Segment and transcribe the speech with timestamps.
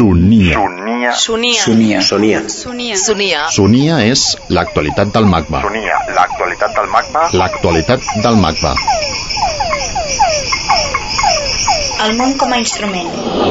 [0.00, 0.54] Sunia.
[0.56, 1.12] Sunia.
[1.12, 2.00] Sunia.
[2.00, 2.00] Sunia.
[2.48, 2.96] Sunia.
[2.96, 3.40] Sunia.
[3.52, 5.60] Sunia és l'actualitat del magma.
[5.66, 7.26] Sunia, l'actualitat del magma.
[7.36, 8.72] L'actualitat del magma.
[12.00, 13.08] El món com a instrument.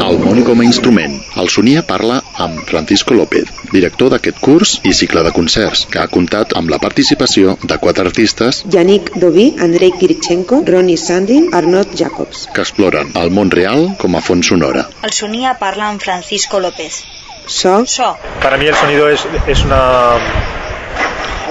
[0.07, 1.13] El món com a instrument.
[1.37, 6.07] El Sonia parla amb Francisco López, director d'aquest curs i cicle de concerts, que ha
[6.09, 12.47] comptat amb la participació de quatre artistes Yannick Doví, Andrei Kirichenko, Ronnie Sandin, Arnaud Jacobs.
[12.55, 14.87] que exploren el món real com a font sonora.
[15.03, 17.03] El Sonia parla amb Francisco López.
[17.45, 20.13] So, So, Para mí el sonido es, es una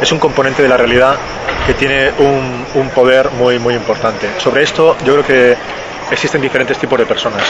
[0.02, 1.16] es un componente de la realidad
[1.66, 4.28] que tiene un, un poder muy muy importante.
[4.38, 5.56] Sobre esto yo creo que
[6.10, 7.42] existen diferentes tipos de personas.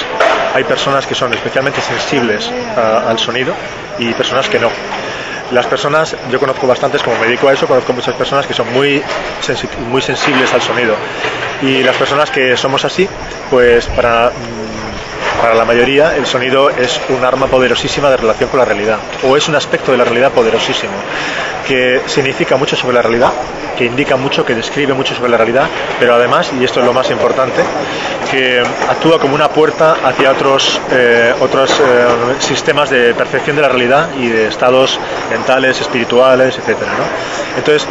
[0.54, 3.54] Hay personas que son especialmente sensibles a- al sonido
[3.98, 4.70] y personas que no.
[5.52, 8.70] Las personas, yo conozco bastantes, como me dedico a eso, conozco muchas personas que son
[8.72, 9.02] muy,
[9.90, 10.94] muy sensibles al sonido.
[11.62, 13.08] Y las personas que somos así,
[13.50, 14.67] pues para, mm,
[15.40, 19.36] para la mayoría el sonido es un arma poderosísima de relación con la realidad, o
[19.36, 20.92] es un aspecto de la realidad poderosísimo,
[21.66, 23.32] que significa mucho sobre la realidad,
[23.76, 25.66] que indica mucho, que describe mucho sobre la realidad,
[26.00, 27.62] pero además, y esto es lo más importante,
[28.30, 32.06] que actúa como una puerta hacia otros, eh, otros eh,
[32.40, 34.98] sistemas de percepción de la realidad y de estados
[35.30, 37.56] mentales, espirituales, ¿no?
[37.56, 37.86] Entonces,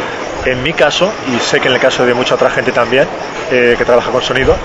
[0.52, 3.06] en mi caso, y sé que en el caso de mucha otra gente también
[3.50, 4.56] eh, que trabaja con sonido,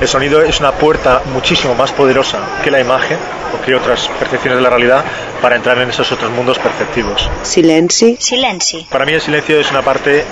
[0.00, 3.18] el sonido es una puerta muchísimo más poderosa que la imagen
[3.54, 5.04] o que otras percepciones de la realidad
[5.42, 7.28] para entrar en esos otros mundos perceptivos.
[7.42, 8.86] silenci, silenci.
[8.90, 10.24] Para mí el silencio es una parte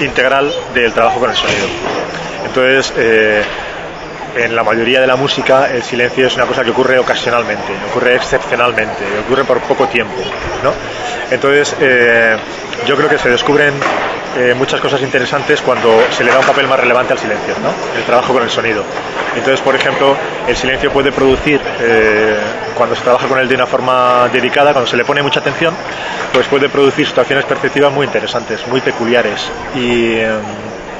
[0.00, 1.66] integral del trabajo con el sonido.
[2.46, 3.42] Entonces, eh,
[4.36, 8.16] en la mayoría de la música el silencio es una cosa que ocurre ocasionalmente, ocurre
[8.16, 10.20] excepcionalmente, ocurre por poco tiempo.
[10.62, 10.72] ¿no?
[11.30, 12.36] Entonces, eh,
[12.86, 13.74] yo creo que se descubren
[14.36, 17.98] eh, muchas cosas interesantes cuando se le da un papel más relevante al silencio, ¿no?
[17.98, 18.84] el trabajo con el sonido.
[19.34, 22.36] Entonces, por ejemplo, el silencio puede producir, eh,
[22.76, 25.74] cuando se trabaja con él de una forma dedicada, cuando se le pone mucha atención,
[26.32, 30.30] pues puede producir situaciones perceptivas muy interesantes, muy peculiares y, eh,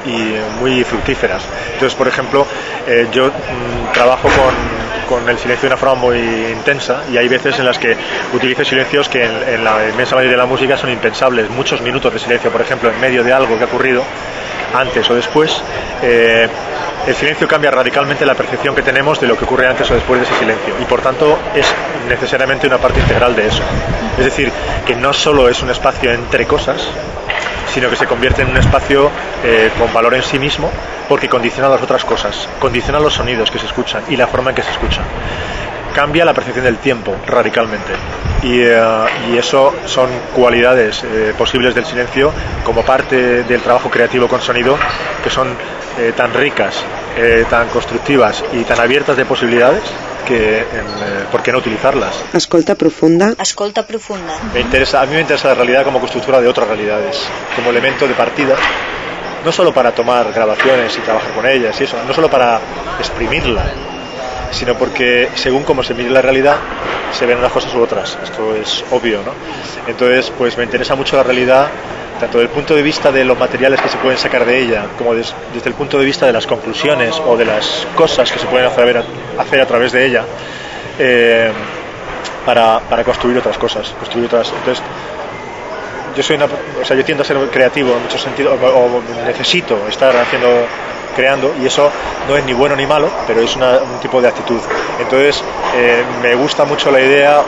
[0.05, 1.43] y muy fructíferas.
[1.73, 2.45] Entonces, por ejemplo,
[2.87, 6.17] eh, yo mm, trabajo con, con el silencio de una forma muy
[6.51, 7.95] intensa y hay veces en las que
[8.33, 11.49] utilizo silencios que en, en la inmensa mayoría de la música son impensables.
[11.49, 14.03] Muchos minutos de silencio, por ejemplo, en medio de algo que ha ocurrido
[14.73, 15.61] antes o después.
[16.01, 16.47] eh,
[17.07, 20.19] el silencio cambia radicalmente la percepción que tenemos de lo que ocurre antes o después
[20.21, 21.65] de ese silencio y por tanto es
[22.07, 23.63] necesariamente una parte integral de eso.
[24.19, 24.51] Es decir,
[24.85, 26.79] que no solo es un espacio entre cosas,
[27.73, 29.09] sino que se convierte en un espacio
[29.43, 30.69] eh, con valor en sí mismo
[31.07, 34.55] porque condiciona las otras cosas, condiciona los sonidos que se escuchan y la forma en
[34.55, 35.03] que se escuchan.
[35.93, 37.91] Cambia la percepción del tiempo radicalmente
[38.43, 38.81] y, eh,
[39.29, 42.31] y eso son cualidades eh, posibles del silencio
[42.63, 44.77] como parte del trabajo creativo con sonido
[45.23, 45.55] que son
[46.15, 46.85] tan ricas,
[47.49, 49.83] tan constructivas y tan abiertas de posibilidades
[50.21, 50.65] que eh,
[51.31, 52.15] ¿por qué no utilizarlas?
[52.33, 54.33] escolta profunda, Escolta profunda.
[54.53, 57.21] Me interesa, a mí me interesa la realidad como constructora de otras realidades,
[57.55, 58.55] como elemento de partida,
[59.43, 62.59] no solo para tomar grabaciones y trabajar con ellas y eso, no solo para
[62.99, 63.63] exprimirla,
[64.51, 66.57] sino porque según cómo se mire la realidad
[67.11, 68.17] se ven unas cosas u otras.
[68.23, 69.33] Esto es obvio, ¿no?
[69.87, 71.67] Entonces, pues me interesa mucho la realidad
[72.21, 74.85] tanto desde el punto de vista de los materiales que se pueden sacar de ella,
[74.97, 78.39] como des- desde el punto de vista de las conclusiones o de las cosas que
[78.39, 80.23] se pueden hacer a, través de ella,
[80.99, 81.51] eh,
[82.45, 84.53] para, construir otras cosas, construir otras.
[84.57, 84.83] Entonces,
[86.15, 90.15] yo soy o sea, yo tiendo a ser creativo en muchos sentidos, o necesito estar
[90.15, 90.47] haciendo,
[91.11, 91.89] creando, y eso
[92.27, 94.59] no es ni bueno ni malo, pero es una- un tipo de actitud.
[94.99, 95.43] Entonces,
[95.75, 97.41] eh, me gusta mucho la idea,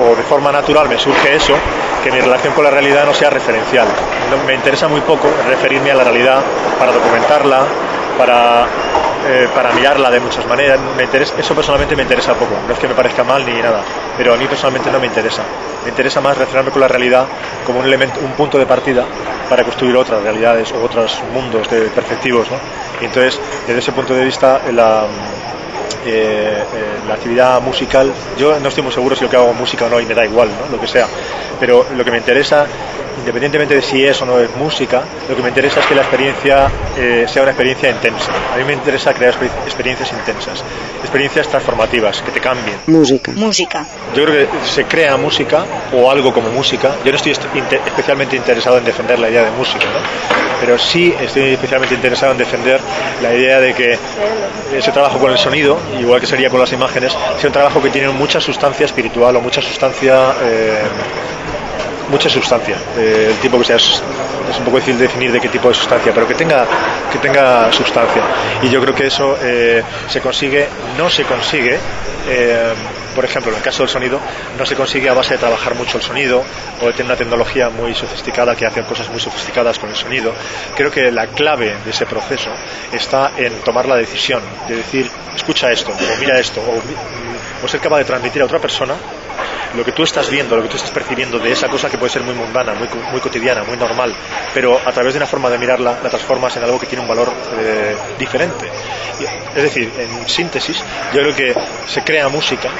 [0.00, 1.54] o de forma natural me surge eso,
[2.02, 3.86] que mi relación con la realidad no sea referencial.
[4.46, 6.40] Me interesa muy poco referirme a la realidad
[6.78, 7.60] para documentarla,
[8.18, 8.64] para,
[9.28, 10.78] eh, para mirarla de muchas maneras.
[10.96, 12.54] Me interesa, eso personalmente me interesa poco.
[12.66, 13.82] No es que me parezca mal ni nada,
[14.16, 15.42] pero a mí personalmente no me interesa.
[15.84, 17.26] Me interesa más relacionarme con la realidad
[17.66, 19.04] como un elemento, un punto de partida
[19.48, 22.50] para construir otras realidades o otros mundos de perceptivos.
[22.50, 22.56] ¿no?
[23.00, 25.06] Y entonces, desde ese punto de vista, la,
[26.06, 29.56] eh, eh, la actividad musical, yo no estoy muy seguro si lo que hago es
[29.58, 30.70] música o no y me da igual, ¿no?
[30.74, 31.06] lo que sea,
[31.60, 32.66] pero lo que me interesa,
[33.18, 36.02] independientemente de si es o no es música, lo que me interesa es que la
[36.02, 38.32] experiencia eh, sea una experiencia intensa.
[38.52, 40.64] A mí me interesa crear exper- experiencias intensas,
[41.02, 42.78] experiencias transformativas, que te cambien.
[42.86, 43.86] música, Música.
[44.14, 46.90] Yo creo que se crea música o algo como música.
[47.04, 50.42] Yo no estoy especialmente interesado en defender la idea de música, ¿no?
[50.60, 52.80] pero sí estoy especialmente interesado en defender
[53.20, 53.98] la idea de que
[54.76, 57.90] ese trabajo con el sonido, igual que sería con las imágenes, sea un trabajo que
[57.90, 60.34] tiene mucha sustancia espiritual o mucha sustancia.
[60.44, 60.82] eh,
[62.10, 64.02] mucha sustancia, eh, el tipo que sea, es,
[64.50, 66.66] es un poco difícil definir de qué tipo de sustancia, pero que tenga,
[67.10, 68.22] que tenga sustancia.
[68.62, 70.68] Y yo creo que eso eh, se consigue,
[70.98, 71.78] no se consigue
[72.28, 72.72] eh,
[73.14, 74.20] por ejemplo, en el caso del sonido,
[74.58, 76.44] no se consigue a base de trabajar mucho el sonido
[76.80, 80.32] o de tener una tecnología muy sofisticada que hace cosas muy sofisticadas con el sonido.
[80.76, 82.50] Creo que la clave de ese proceso
[82.92, 87.80] está en tomar la decisión de decir, escucha esto, o mira esto, o, o ser
[87.80, 88.94] capaz de transmitir a otra persona
[89.76, 92.12] lo que tú estás viendo, lo que tú estás percibiendo de esa cosa que puede
[92.12, 94.14] ser muy mundana, muy, muy cotidiana, muy normal,
[94.54, 97.08] pero a través de una forma de mirarla la transformas en algo que tiene un
[97.08, 98.68] valor eh, diferente.
[99.54, 100.82] Es decir, en síntesis,
[101.12, 101.54] yo creo que
[101.86, 102.70] se crea música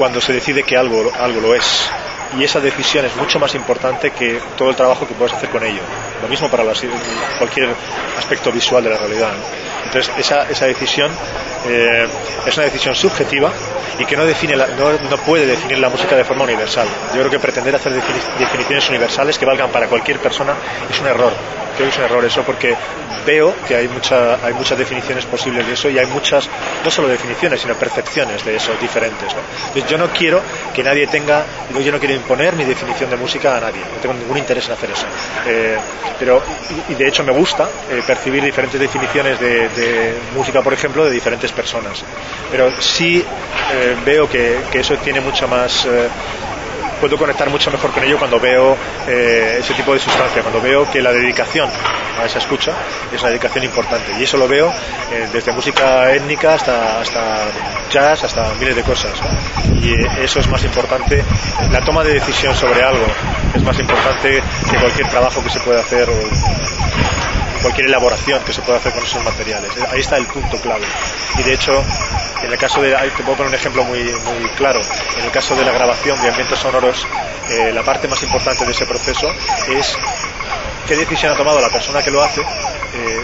[0.00, 1.90] cuando se decide que algo, algo lo es.
[2.38, 5.62] Y esa decisión es mucho más importante que todo el trabajo que puedes hacer con
[5.62, 5.82] ello.
[6.22, 6.64] Lo mismo para
[7.38, 7.74] cualquier
[8.16, 9.34] aspecto visual de la realidad.
[9.84, 11.12] Entonces, esa, esa decisión
[11.66, 12.06] eh,
[12.46, 13.52] es una decisión subjetiva
[13.98, 16.86] y que no, define no, no, puede definir la música de forma universal.
[17.14, 20.54] Yo creo que pretender hacer definiciones universales que valgan para cualquier persona
[20.90, 21.32] es un error.
[21.76, 22.76] Creo que es un error eso porque
[23.24, 26.48] veo que hay, mucha, hay muchas definiciones posibles de eso y hay muchas,
[26.84, 29.34] no solo definiciones, sino percepciones de eso diferentes.
[29.34, 29.86] ¿no?
[29.86, 30.42] yo no quiero
[30.74, 31.44] que nadie tenga,
[31.82, 34.72] yo no quiero imponer mi definición de música a nadie, no tengo ningún interés en
[34.72, 35.06] hacer eso.
[35.46, 35.76] Eh,
[36.18, 36.42] pero,
[36.88, 41.10] y, de hecho me gusta eh, percibir diferentes definiciones de, de, música, por ejemplo, de
[41.10, 42.04] diferentes personas.
[42.50, 43.24] Pero sí
[43.72, 46.08] eh, veo que, que, eso tiene mucha más eh,
[47.00, 48.76] puedo conectar mucho mejor con ello cuando veo
[49.08, 51.68] eh, ese tipo de sustancia, cuando veo que la dedicación
[52.20, 52.74] a esa escucha
[53.12, 54.12] es una dedicación importante.
[54.18, 54.70] Y eso lo veo
[55.10, 57.46] eh, desde música étnica hasta, hasta
[57.90, 59.12] jazz, hasta miles de cosas.
[59.82, 61.24] Y eso es más importante,
[61.70, 63.06] la toma de decisión sobre algo
[63.54, 66.14] es más importante que cualquier trabajo que se pueda hacer o
[67.62, 69.70] cualquier elaboración que se pueda hacer con esos materiales.
[69.90, 70.84] Ahí está el punto clave.
[71.38, 71.82] Y de hecho,
[72.42, 74.80] en el caso de, te un ejemplo muy, muy claro,
[75.18, 77.06] en el caso de la grabación de ambientes sonoros,
[77.50, 79.32] eh, la parte más importante de ese proceso
[79.68, 79.96] es
[80.86, 83.22] qué decisión ha tomado la persona que lo hace, eh,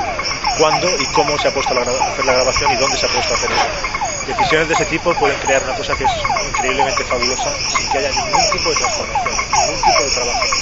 [0.59, 3.35] cuándo y cómo se ha puesto a hacer la grabación y dónde se ha puesto
[3.35, 3.67] a hacer eso.
[4.27, 6.13] Decisiones de ese tipo pueden crear una cosa que es
[6.49, 10.56] increíblemente fabulosa sin que haya ningún tipo de transformación, ningún tipo de trabajo.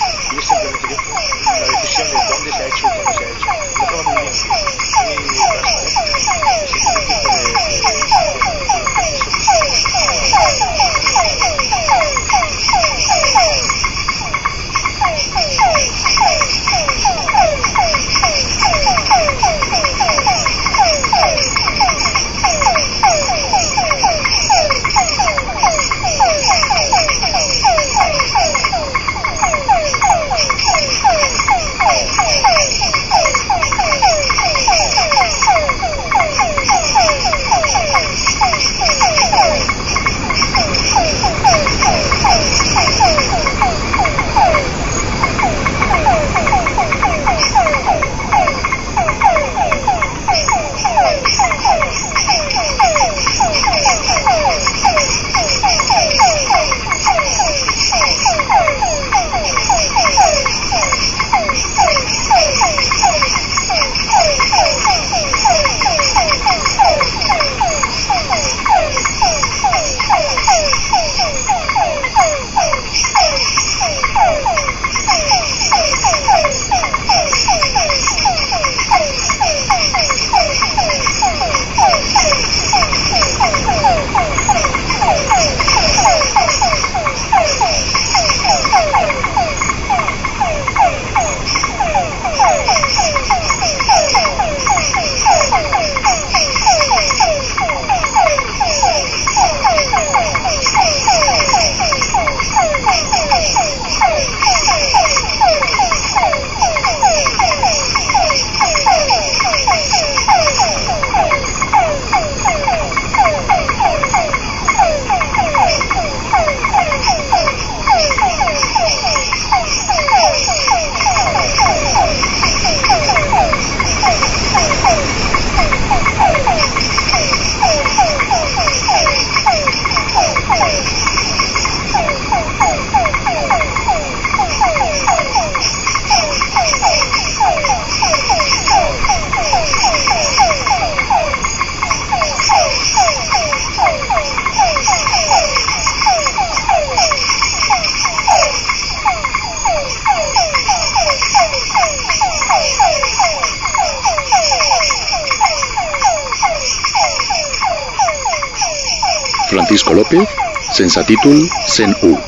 [159.55, 160.29] Francisco López,
[160.73, 162.19] sense títol 101.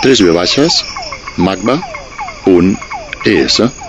[0.00, 0.86] 3 V baixes,
[1.36, 1.84] magba,
[2.46, 2.78] 1
[3.26, 3.79] ES.